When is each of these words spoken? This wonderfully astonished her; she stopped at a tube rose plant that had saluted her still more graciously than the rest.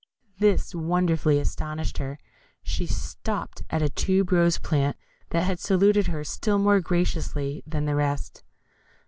This 0.39 0.73
wonderfully 0.73 1.37
astonished 1.37 1.99
her; 1.99 2.17
she 2.63 2.87
stopped 2.87 3.61
at 3.69 3.83
a 3.83 3.89
tube 3.89 4.31
rose 4.31 4.57
plant 4.57 4.97
that 5.29 5.43
had 5.43 5.59
saluted 5.59 6.07
her 6.07 6.23
still 6.23 6.57
more 6.57 6.79
graciously 6.79 7.61
than 7.67 7.85
the 7.85 7.93
rest. 7.93 8.43